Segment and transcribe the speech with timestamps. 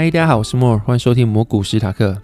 [0.00, 2.16] 嗨，大家好，我是莫尔，欢迎收听魔古史塔克。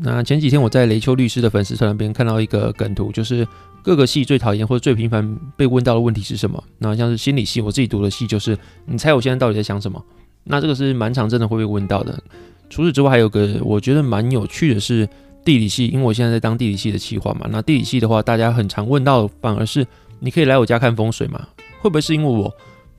[0.00, 3.48] 那前几天我在雷秋律师的粉丝团那边看到一个梗图，就是
[3.82, 6.62] 各个系最讨厌或者最频繁被问到的问题是什么？
[6.76, 8.54] 那像是心理系，我自己读的系就是，
[8.84, 10.04] 你猜我现在到底在想什么？
[10.44, 12.22] 那这个是蛮常真的会被问到的。
[12.68, 15.08] 除此之外，还有个我觉得蛮有趣的是
[15.42, 17.48] 地理系，因为我现在在当地理系的企划嘛。
[17.50, 19.86] 那地理系的话，大家很常问到，反而是
[20.20, 21.48] 你可以来我家看风水嘛？
[21.80, 22.52] 会不会是因为我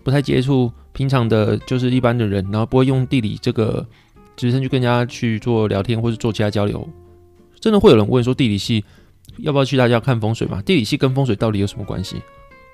[0.04, 3.86] 不太接触平常的，就是一般的人，然后不会用地理这个？
[4.36, 6.88] 直接去跟人家去做聊天，或者做其他交流，
[7.60, 8.84] 真的会有人问说地理系
[9.38, 10.62] 要不要去大家看风水嘛？
[10.62, 12.18] 地理系跟风水到底有什么关系？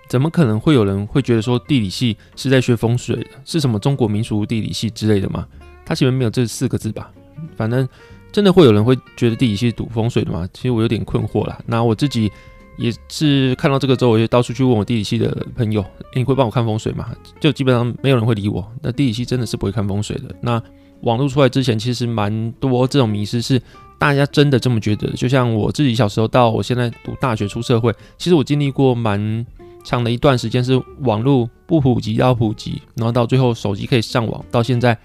[0.08, 3.30] 怎么可能会有人会觉得说地理系是在学风水的？
[3.46, 5.48] 是什么中国民俗地理系之类的吗？
[5.86, 7.12] 它前面没有这四个字吧？
[7.56, 7.88] 反正
[8.32, 10.48] 真的会有人会觉得地理系是读风水的吗？
[10.54, 11.60] 其实我有点困惑啦。
[11.66, 12.32] 那我自己
[12.78, 17.12] 也是看到这个之后，我就到处去问我地理系的朋友，你会帮我看风水吗？
[17.40, 18.68] 就基本上没有人会理我。
[18.82, 20.36] 那地理系真的是不会看风水的。
[20.42, 20.62] 那
[21.02, 23.62] 网络出来之前，其实蛮多这种迷失是
[23.98, 25.10] 大家真的这么觉得。
[25.12, 29.46] 就像我自己小时候到我现在读大学出社会，其实我经历过蛮
[29.84, 34.98] 长的一段时间是网络不普及到普及，然后到最后手机可以上网，到现在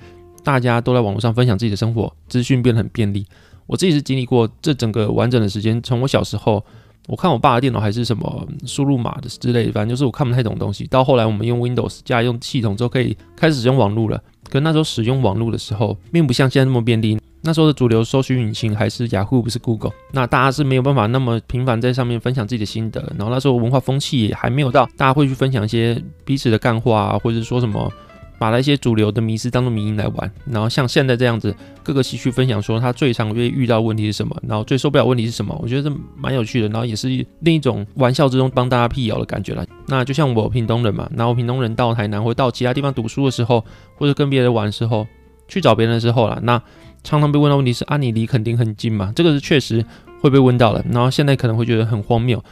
[0.42, 3.24] 大家都在网络上分享自己的生活，资讯变得很便利。
[3.66, 6.62] 我自己是经历过这整个完整的时间，从我小时候
[7.06, 10.86] 我看我爸的电脑还是什么输入码的之类，反正就是我看不太懂东西。
[10.88, 14.22] 到后来我们用 Windows 加用系统之后，可以开始使用网络了。
[14.50, 17.18] 可那时候使用网络的时候，并不像现在那么便利。
[17.42, 19.92] 那时候的主流搜寻引擎还是雅虎，不是 Google。
[20.12, 23.00] 那大家是没有办法那么频繁在上面分享自己的心得。
[23.18, 27.92] 然后那时候文化风气也还没有到，大家会去分享一些彼此的干话啊，或者说什么。
[28.38, 37.08] 把那些主流的迷思当做迷因来玩，然后像现在这样子，各个戏去分享说他最常会遇到问题是什么，然后最受不了问题是什么，我觉得这蛮有趣的，然后也是
[37.40, 39.64] 另一种玩笑之中帮大家辟谣的感觉了。
[39.86, 43.64] 那就像我屏东人嘛，然后屏东人到台南或到其他地方读书的时候，
[43.96, 45.06] 或者跟别人玩的时候，
[45.48, 46.60] 去找别人的时候啦，那
[47.02, 49.12] 常常被问到问题是啊，你离垦丁很近嘛？
[49.14, 49.84] 这个是确实
[50.20, 52.42] 会被问到的，然后现在可能会觉得很荒谬。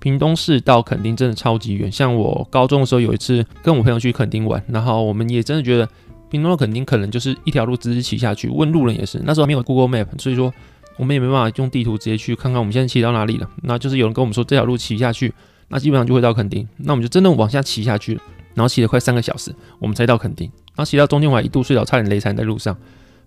[0.00, 5.88] 屏东市到垦丁真的超级远，像我高中的时候有一次跟我朋友去垦丁玩，然后我们也真的觉得
[6.30, 8.48] 屏东到垦丁可能就是一条路直直骑下去。
[8.48, 10.52] 问路人也是，那时候没有 Google Map，所以说
[10.96, 13.48] 我们也没办法用地图直接去看看我们现在骑到哪里了。
[13.62, 15.32] 那就是有人跟我们说这条路骑下去，
[15.68, 16.66] 那基本上就会到垦丁。
[16.76, 18.14] 那我们就真的往下骑下去，
[18.54, 20.46] 然后骑了快三个小时，我们才到垦丁。
[20.46, 22.76] 然后骑到中间我还一度睡着，差点累残在路上。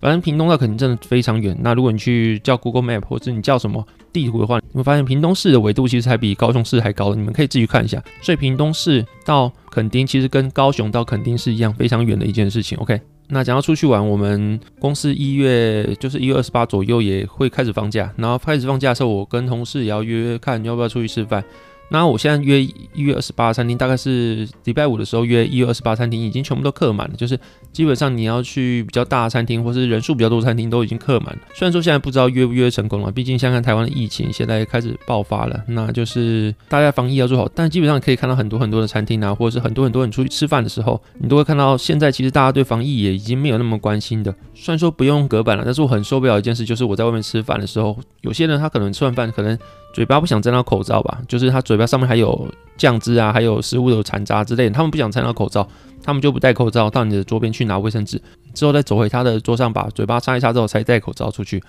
[0.02, 1.56] 反正屏东到垦丁真的非常远。
[1.60, 7.14] 那如果你去叫 Google Map 或者你叫什么地图的话，你会发现屏东市的纬度其实还比高雄市还高。
[7.14, 8.02] 你们可以自己看一下。
[8.20, 12.76] 所以屏东市到垦丁其实跟高雄到垦丁是一样非常远的一件事情。
[12.78, 18.12] OK，那讲到出去玩，我们公司一月就是一月二十八左右也会开始放假。
[18.16, 21.44] 然后开始放假的时候，我跟同事也要约约看要不要出去吃饭。
[21.92, 27.14] 那我现在约一月二十八餐厅，大概是礼拜五的时候约一月二十八餐厅，已经全部都客满了。
[27.16, 27.38] 就是
[27.70, 31.38] 基本上你要去比较大的餐厅，或是人数比较多的餐厅，都已经客满了。
[31.52, 37.46] 虽然说现在不知道约不约成功了，毕竟像看台湾的疫情现在开始爆发了，那就是大家防疫要做好。
[37.54, 44.34] 但基本上可以看到很多很多的餐厅啊，或者是很多很多人出去吃饭的时候，你都会看到现在其实大家对防疫也已经没有那么关心的。
[44.54, 49.58] 虽然说不用隔板了，但是我很受不了一件事，就是我在外面吃饭的时候，有些人他可能吃完饭可能。
[49.92, 55.68] 嘴巴不想沾到口罩吧，就是他嘴巴上面还有酱汁啊，还有食物的残渣之类的，他们不想沾到口罩，
[56.02, 58.20] 他们就不戴口罩到你的桌边去拿卫生纸，
[58.54, 61.62] 之后再走回他的桌上把嘴巴擦一擦之后才戴口罩出去。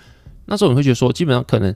[0.45, 1.73] 那时候你会觉得说，基本上可能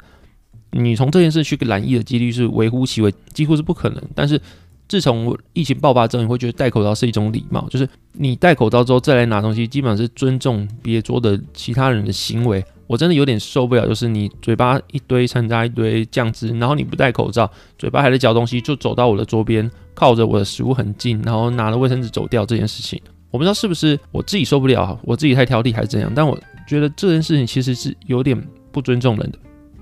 [0.71, 4.01] 你从这件事去染疫的几率是微乎其微，几乎是不可能。
[4.15, 4.41] 但是
[4.87, 12.63] 自从疫情爆发之后，你会觉得戴口罩是一种礼貌，就是你戴口罩之后再来拿东西，基本上是尊重别桌的其他人的行为。
[12.87, 22.99] 我真的有点受不了，就是你嘴巴一堆掺杂、一堆酱汁，然后你不戴口罩，嘴巴还在嚼东西，就走到我的桌边，靠着我的食物很近，然后拿了卫生纸走掉这件事情，
[23.29, 29.37] 我不知道是不是我自己受不了，我自己太挑剔还是怎样，但我觉得这件事情其实是有点不尊重人的。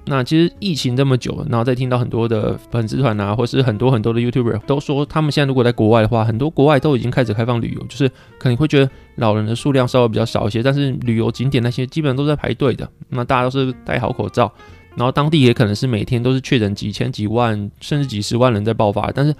[0.07, 8.07] 那其实疫情这么久，然后再听到很多的粉丝团啊，或是很多很多的 YouTuber 都说，他们现在如果在国外的话，很多国外都已经开始开放旅游，就是
[8.37, 14.51] 可能会觉得老人的数量稍微比较少一些，但是旅游景点那些基本上都在排队的，那大家都是戴好口罩，
[14.95, 19.35] 然后当地也可能是每天都是确诊几千几万甚至几十万人在爆发，但是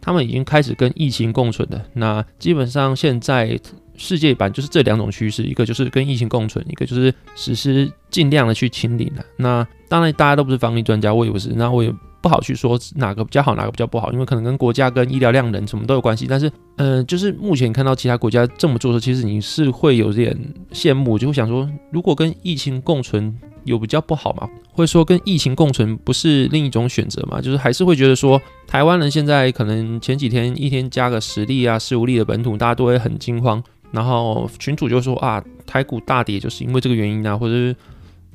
[0.00, 3.58] 他们已经开始跟疫情共存的，那基本上现在。
[3.96, 9.24] 世界版就是这两种趋势，一个就是跟疫情共存，一个就是实施尽量的去清零了。
[9.36, 16.26] 那当然大家都不是防疫专家，我也不是，那我也不好去说哪个比较好，哪个比较不好，因为可能跟国家跟医疗量人什么都有关系。
[16.28, 20.36] 但是，嗯，就是目前看到其他国家这么做的时候，其实你是会有点
[20.72, 23.32] 羡慕，就会想说，如果跟疫情共存
[23.64, 24.48] 有比较不好吗？
[24.72, 27.40] 会说跟疫情共存不是另一种选择吗？
[27.40, 33.62] 就是还是会觉得说，台湾人现在可能前几天一天加个十例啊、十五例的本土，大家都会很惊慌。
[33.92, 37.74] 然后群主就说啊，台股大跌就是因为这个原因啊，或者是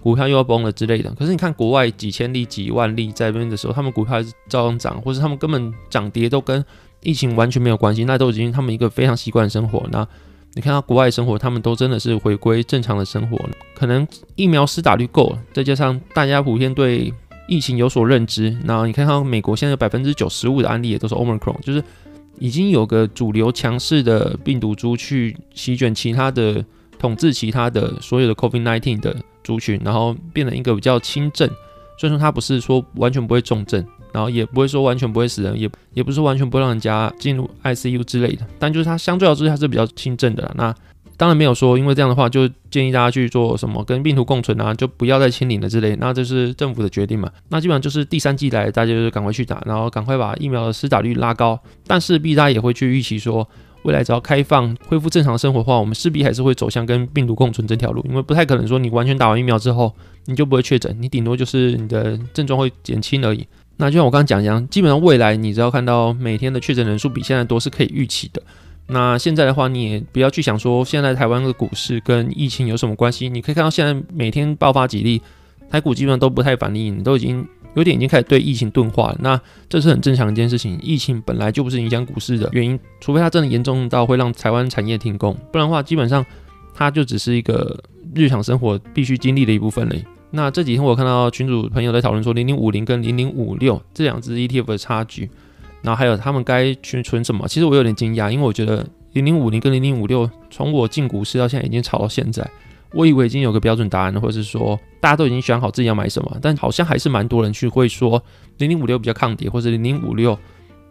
[0.02, 1.12] 股票又要崩了之类的。
[1.12, 6.64] 可是你看国外几千例、几万例在那边的时候，他们股票还是照样涨，或者他们根本涨跌都跟
[7.04, 9.84] 疫情完全没有关系，那都已经他们一个非常习惯的生活。
[9.92, 10.08] 那
[10.54, 13.40] 你看到国外生活，他们都真的是回归正常的生活，
[13.74, 14.06] 可能
[14.36, 17.14] 疫苗施打率够，再加上大家普遍对
[17.48, 18.56] 疫情有所认知。
[18.66, 21.82] 那你看到美国现在百分之九十五的案例也都是 Omicron，就是
[22.40, 26.64] 已经有个主流强势的病毒株去席卷其他的、
[26.98, 31.50] 统治其他的所有的 COVID-19 的族群，然后变成一个比较轻症。
[32.00, 33.86] 所以说它不是说完全不会重症。
[34.14, 40.52] 然后也不会说完全不会死人，也也不是完全不会让人家进入 ICU 之类的，但就是它相对而言它是比较轻症的。
[40.58, 40.76] 那
[41.18, 45.96] 当然没有说因为这样的话就建议大家去做什么跟病毒共存啊，就不要再清零了之类。
[45.98, 47.32] 那这是政府的决定嘛？
[47.50, 51.60] 那基本上就是第三季来，大家就赶快去打，然后赶快把疫苗的施打率拉高。
[51.86, 53.48] 但势必大家也会去预期说，
[53.84, 59.94] 未来只要开放恢复正常生活的话，我们势必还是会走向跟病毒共存这条路，因为不太可能说你完全打完疫苗之后
[60.26, 63.46] 你就不会确诊，你顶多就是你的症状会减轻而已。
[63.78, 68.42] 那就像我刚刚讲一样，基本上未来你只要看到每天的确诊人数比现在多是可以预期的。
[68.92, 73.30] 那现在的话，你也不要去想说现在台湾的股市跟疫情有什么关系。
[73.30, 75.22] 你可以看到现在每天爆发几例，
[75.70, 79.18] 台股基本上都不太反应，都已经有点已经开始对疫情钝化了。
[79.22, 79.40] 那
[79.70, 86.26] 这是很正常的一件事情，疫情本来就不是影响股市的原因，除非它真的严重到会让台湾产业停工，不然的话基本上
[86.74, 87.82] 它就只是一个
[88.14, 89.96] 日常生活必须经历的一部分了。
[90.32, 95.30] 那这几天我看到群主朋友在讨论说零零五零跟零零五六这两只 ETF 的差距，
[95.82, 97.48] 然后还有他们该去存什么？
[97.48, 102.48] 其实我有点惊讶，因为我觉得零零五零跟零零五六从我进股市到现在已经炒到现在，
[102.94, 108.24] 我以为已经有个标准答案了，或者是说大家都已经选好自己要买什么，但好像还是蛮多人去会说
[108.58, 110.38] 零零五六比较抗跌，或者零零五六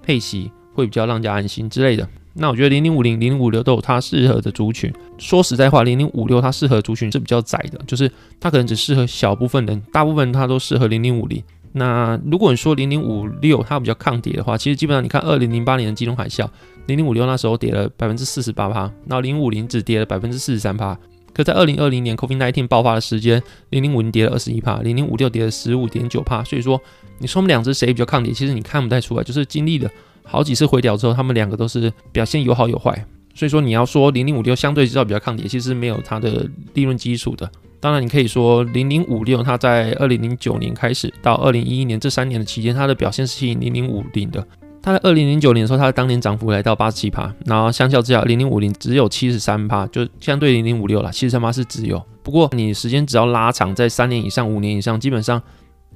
[0.03, 2.09] 配息会比较让家安心之类的。
[2.33, 4.93] 那我觉得零零五零、零零五六都有它适合的族群。
[5.19, 11.43] 说实在话，零零五六它适合族群是比较窄的，就是它可能只适合小部分人，大部分它都适合零零五零。
[11.73, 16.49] 那如果你说零零五六它比较抗跌的话，其实基本上你看二零零八年的金融海啸，
[16.87, 20.99] 零零五六那时候跌了百分之四十八趴，然后零五零只跌了百分之四十三趴。
[21.33, 26.43] 可在二零二零年 COVID-19 爆发的时间，零零五零跌了二十一趴，零零五六跌了十五点九趴。
[26.43, 26.81] 所以说，
[27.19, 29.89] 你说我们两只谁比较抗跌，其实你看不太出来，就是经历了。
[30.25, 37.51] 好几次回调之后，他们两个都是表现有好有坏，所以说你要说零零五六相对制造比较抗跌，其实没有它的利润基础的。
[37.79, 44.47] 当然，你可以说零零五六它在二零零九年开始到二零一一年这三年的期间，它的表现是吸引零零五零的。
[44.83, 52.03] 它在二零零九年的时候，它的当年涨幅来到八十七趴，然后相较之下，零零五零只有七十三趴，就相对零零五六了，七十三趴是只有。
[52.23, 55.43] 不过你时间只要拉长在三年以上、五年以上，基本上。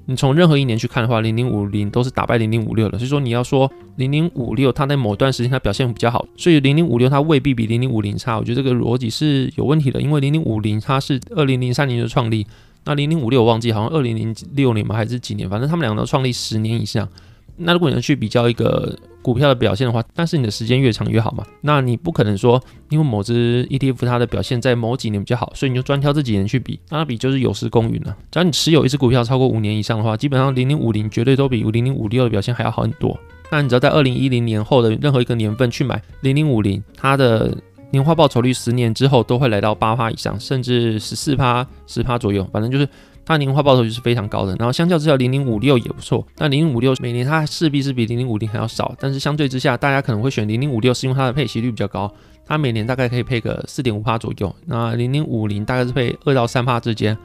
[0.06, 2.99] 你从任何一年去看的话，零零五零都是打败零零五六的。
[2.99, 8.39] 所以说你要说零零五六它在某段时间它表现比较好，所以零零五六它未必比零零五零差。
[8.39, 12.47] 我觉得这个逻辑是有问题的，因为零零五零它是二零零三年就创立，
[12.85, 17.09] 那零零五六我忘记好像二零零六年嘛还是几年，反正他们两个都创立十年以上。
[17.56, 21.45] 那如果你要去比较一个股票的表现的话，但是你的时间越长越好嘛？
[21.61, 28.17] 那你不可能说因为某只 ETF 它的表现在某几年比较好，所以你就专挑这几年去比，那比就是有失公允了。
[28.31, 33.19] 只要你持有一只股票超过五年以上的话，基本上零零五零绝对都比零零五六的表现还要好很多。
[33.51, 37.57] 那你只要在二零一零年后的任何一个年份去买零零五零，它的
[37.90, 42.88] 年化报酬率十年之后都会来到八趴以上，甚至十四趴、十趴左右，反正就是。
[43.26, 46.26] 它年化报酬率是非常高的，然后相较之下，零零五六也不错。
[46.37, 52.12] 那零零五六每年它势必是比零零五零还要少，但是相对之下，大家可能会选零零五六，是因为它的配息率比较高，
[52.45, 54.54] 它每年大概可以配个四点五帕左右。
[54.66, 57.16] 那零零五零大概是配二到三帕之间，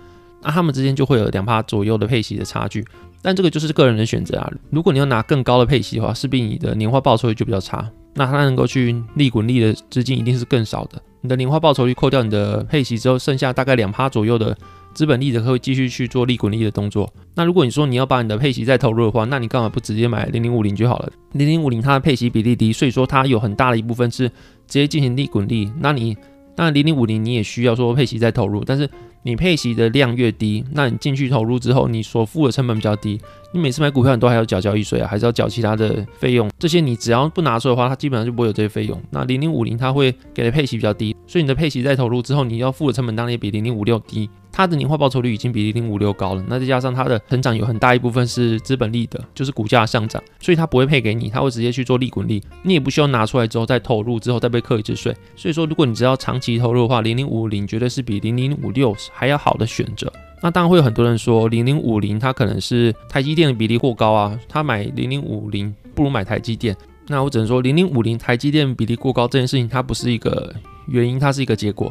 [0.41, 2.85] 那它们之间就会有两帕左右的配息的差距。
[3.21, 4.49] 但这个就是个人的选择啊。
[4.69, 7.85] 如果你要拿更高的配息的话，势必你的年化报酬率就比较差。
[8.13, 11.01] 那它能够去利滚利的资金一定是更少的。
[11.19, 14.57] 你的年化报酬率扣掉你的配息之后，剩下大概两帕左右的。
[14.99, 17.09] 资本利得会继续去做利滚利的动作。
[17.33, 21.09] 那如果你说你要把你的配息再投入的话，那你干嘛不直接买零零五零就好了？
[21.31, 24.33] 零零五零它的配息比例低，所以说它有很大的一部分是直
[24.67, 25.71] 接进行利滚利。
[25.79, 26.17] 那你
[26.53, 28.89] 当然零零五零你也需要说配息再投入，但是
[29.23, 33.17] 你配息的量越低，那你进去投入之后，你所付的成本比较低。
[33.53, 36.51] 你每次买股票，你都还要缴交易税啊，还是要缴其他的费用？
[36.59, 39.01] 这些你只要不拿出的话，它基本上就不会有这些费用。
[39.11, 44.29] 那零零五零它会给的配息比较低，所以你的配息再投入之后，你要付的成本当然也比零零五六低。
[44.59, 55.15] 它的年化报酬率已经比零零五六高了，那再加上它的成长有很大一部分是资本利的，就是股价上涨，所以它不会配给你，它会直接去做利滚利，你也不需要拿出来之后再投入之后再被课一次税。
[55.37, 60.11] 所以说，如果你只要长期投入的话，零零五零绝对是比零零五六还要好的选择。
[60.41, 66.75] 那当然会有很多人说零零五零它可能是台积电的比例过高啊，他买零零五零不如买台积电。
[67.07, 70.53] 那我只能说零零五零台积电比例过高这件事情，它不是一个
[70.87, 71.89] 原因，它是一个结果。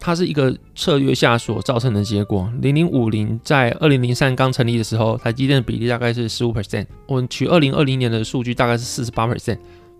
[0.00, 2.50] 它是一个策略下所造成的结果。
[2.62, 6.86] 零零五零在二零零三刚成立的时候，台积电的比例大概是十五 percent。
[7.06, 9.58] 我们取二零二零年的数据，大概是四十八 percent。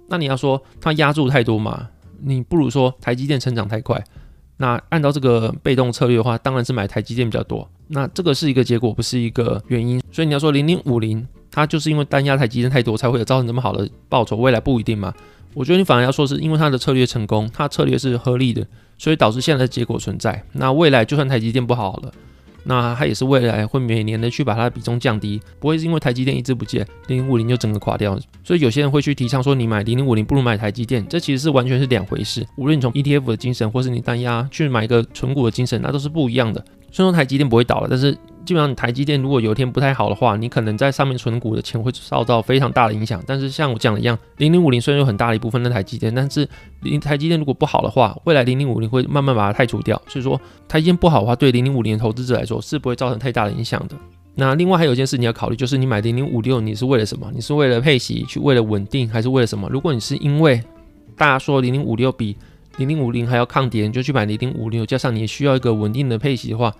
[0.08, 1.86] 那你要说它压住太多嘛？
[2.22, 4.02] 你不如说台积电成长太快。
[4.56, 7.68] 那按照这个被动策略的话，当然是买台积电比较多。
[7.88, 10.02] 那这个是一个结果，不是一个原因。
[10.10, 14.36] 所以你要说零零五零，它就是因为单压台积电太多，才会有造成这么好的报酬。
[14.36, 15.12] 未来不一定嘛？
[15.54, 18.66] 我觉得你反而要说是因为它的策略成功，它策略是合理的，
[18.98, 20.42] 所以导致现在的结果存在。
[20.52, 22.12] 那未来就算台积电不好了。
[22.62, 28.18] 那它也是未来会每年的去把它的比重降低，不会是因为台积电一直不见，零零五零就整个垮掉。
[28.44, 32.46] 所以有些人会去提倡说，你买零零五零不如买台积电，这其实是完全是两回事。
[32.56, 36.62] 无论你从 ETF 的精神，或是你单压去买一个纯股的精神，那都是不一样的。
[36.92, 38.16] 虽然说台积电不会倒了，但是
[38.50, 43.22] 基本上你台积电如果有一天不太好的话，你可能在上面存股的钱会受到非常大的影响。
[43.24, 46.48] 但是像我讲的一样，零零五零虽然有很大的一部分的台积电，但是
[46.82, 50.02] 零台积电如果不好的话，未来零零五零会慢慢把它汰除掉。
[50.08, 53.94] 所以说台积电不好的话，对零零五零的投资者来说是不会造成太大的影响的。
[54.34, 57.30] 那另外还有一件事你要考虑，就是你买零零五六，你是为了什么？
[57.32, 59.68] 你是为了配息，去为了稳定，还是为了什么？
[59.68, 60.60] 如果你是因为
[61.16, 62.36] 大家说零零五六比
[62.78, 66.74] 零零五零还要抗跌，你就去买零零五六，加上你需要一个稳定的配息的话。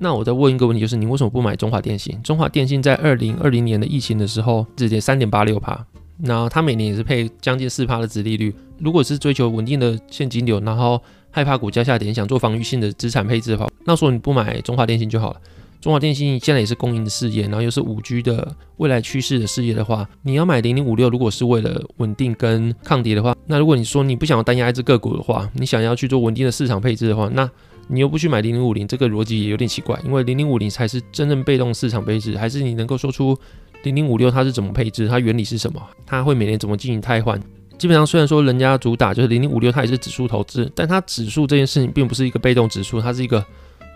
[0.00, 2.16] 那我再问一个问题，就是你为什么不买中华电信？
[2.22, 5.84] 中华电信在二零二零年的疫情的时候，直接三点八六帕，
[6.22, 8.54] 然后它每年也是配将近四帕的值利率。
[8.78, 11.02] 如果是追求稳定的现金流，然后
[11.32, 15.40] 害怕股价下跌，想做防御性的资产配置的话，那说你不买中华电信就好了。
[15.80, 27.48] 中华电信现在也是公营的事业，然后又是五 G 的未来趋势的事业的话，你要买零零五六，如果是为了稳定跟抗跌的话，那如果你说你不想要单压一只个股的话，你想要去做稳定的市场配置的话，那
[27.88, 33.36] 你又不去买零零五零，这个逻辑也有点奇怪，因为零零五零才是真正被动市场配置，还是你能够说出
[33.82, 37.40] 零零五六它是怎么配置，它原理是什么，它会每年怎么进行汰换？
[37.78, 43.44] 基本上虽然说人家主打就是零零五六，它也是指数投资，但它指数这件事情并不是一个被动指数，它是一个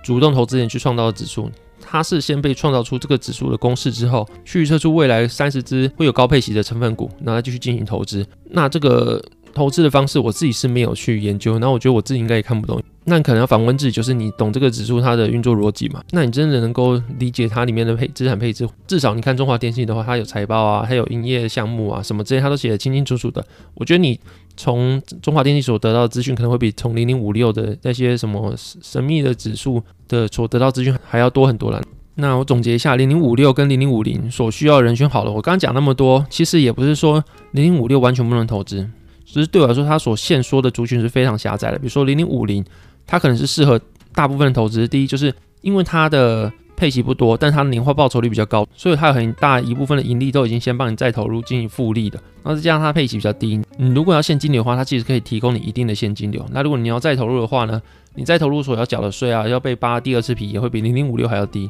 [0.02, 8.24] 主动投资人去创造的指数，它是先被创造出这个指数的公式之后，去预测出未来三十只会有高配息的成分股，然后继续进行投资。
[8.44, 9.20] 那这个
[9.54, 12.82] 投资的方式，我自己是没有去研究，那我觉得我自己应该也看不懂。
[13.04, 16.00] 那可能要反问自己，就是你懂这个指数它的运作逻辑吗？
[16.12, 18.68] 那你真的能够理解它里面的配资产配置？
[18.86, 23.44] 至少你看中华电信的话，它有财报啊，还有营业项目啊，什么这些它都写得清清楚楚的。
[23.74, 24.18] 我觉得你
[24.56, 31.82] 从中华电信所得到的资讯，可能会比从零零五六的那些什么神秘的指数的所得到资讯还要多很多了。
[32.14, 35.32] 那我总结一下，零零五六跟零零五零所需要人选好了。
[35.32, 38.88] 我刚刚讲那么多，其实也不是说零零五六完全不能投资，
[39.32, 41.78] 只是对我来说，它所限说的族群是非常狭窄的。
[41.78, 42.64] 比如说零零五零。
[43.04, 43.78] 它可能是适合
[44.14, 44.86] 大部分的投资。
[44.86, 52.16] 第一，就是因为它的配息不多，但它的年化报酬率比较高，所以它有很大一部分的盈利都已经先帮你再投入进行复利的。
[52.44, 56.46] 然后再加上它配息比较低，你如果要现金流的话，它其实可以提供你一定的现金流。
[56.52, 57.82] 那如果你要再投入的话呢，
[58.14, 61.68] 你再投入所要缴的税啊，要被扒第二次皮，也会比零零五六还要低。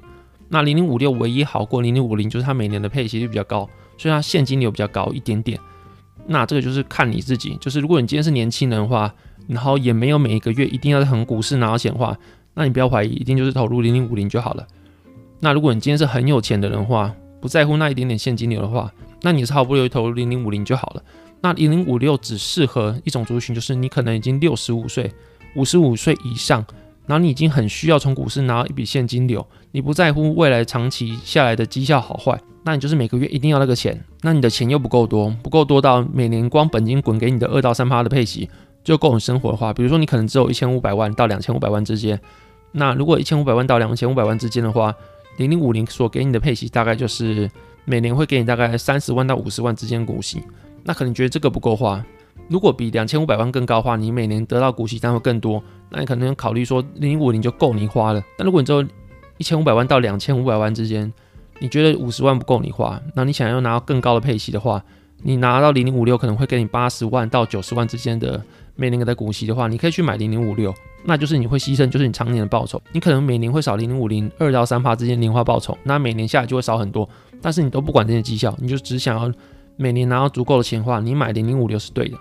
[0.50, 3.66] 那零零五六唯一好过零零五零，就是它每年的配息率比较高，
[3.96, 5.58] 所以它现金流比较高一点点。
[6.26, 9.12] 那这个就是看你自己，就是如果你今天是年轻人的话。
[9.48, 12.16] 然后也没有每一个月一定要从股市拿到钱的话，
[12.54, 14.64] 那你不要怀疑，一定就是投入零零五零就好了。
[15.40, 18.90] 那如果你今天是很有钱的人话，不在乎那一点点现金流的话，
[19.22, 21.02] 那你是毫不犹豫投入零零五零就好了。
[21.40, 25.12] 那零零五六只适合一种族群，就是你可能已经六十五岁、
[25.56, 26.64] 五十五岁以上，
[27.06, 34.02] 然后你已经很需要从股市拿到一笔现金流，你不在乎未来长期下来的绩效好坏，那你就是每个月一定要那个钱。
[34.22, 38.48] 那你的钱又不够多，不够多到每年光本金滚给你的二到三趴的配息。
[38.84, 42.20] 就够你生活的话，比如说你可能只有一千五百万到两千五百万之间，
[42.72, 44.92] 那如果一千五百万到两千五百万之间的话，
[45.36, 47.48] 零零五零所给你的配息大概就是
[47.84, 50.42] 每年会给你大概三十万到五十万之间股息，
[50.82, 52.04] 那可能觉得这个不够花。
[52.48, 58.20] 如果比两千五百万更高的话，你每年得到股息单会更多，那你可能考虑说零零五零就够你花了。
[58.36, 58.84] 但如果你只有
[59.38, 61.12] 一千五百万到两千五百万之间，
[61.62, 64.82] 你觉得五十万不够你花，那你想要拿到更高的配息的话，
[65.22, 68.42] 你拿到零零五六可能会给你八十万到九十万之间的。
[68.74, 77.08] 每年给的股息的话，你可以去买零零五六，那就是你会牺牲，就是你常年的报酬，你可能每年会少零零五零二到三趴之间年化报酬，那每年下来就会少很多。
[77.42, 79.30] 但是你都不管这些绩效，你就只想要
[79.76, 82.16] 每年拿到足够的钱的话，你买零零五六是对的。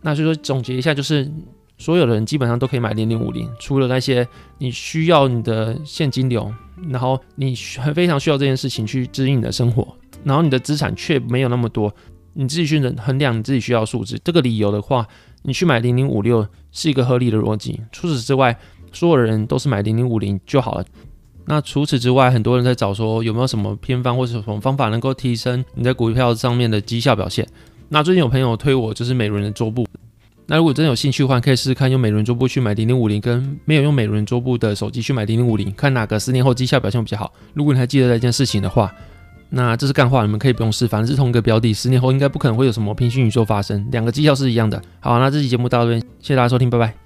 [0.00, 1.30] 那所以说总结一下，就是
[1.78, 4.26] 所有的人基本上都可以买零零五零，除了那些
[4.58, 6.52] 你需要你的现金流，
[6.88, 7.54] 然后你
[7.94, 11.94] 非常需要这件事情去支应你的生活，然后你的资产却没有那么多，
[12.34, 15.06] 你自己去衡量你自己需要数值，这个理由的话。
[15.48, 17.80] 你去买零零五六是一个合理的逻辑。
[17.92, 18.58] 除此之外，
[18.90, 20.84] 所有的人都是买零零五零就好了。
[21.44, 27.46] 那除此之外，很多人在找说有没有什么偏方或者什么方法能够提升你在股票上面的绩效表现。
[27.90, 29.86] 那最近有朋友推我就是美伦的桌布，
[30.46, 37.32] 那如果真有兴趣的话，可以试试看用美轮桌布去买零零五零，跟没有用美轮桌布的手机去买零零五零，看哪个十年后绩效表现比较好。
[37.52, 38.94] 如果你还记得这件事情的话，
[39.50, 44.80] 那这是干话，你们可以不用试，反正是同一个标的，十年后应该不可能会有什么平行宇宙发生，两个绩效是一样的。
[45.00, 47.05] 好，那这期节目到这边，谢谢大家收听，拜拜。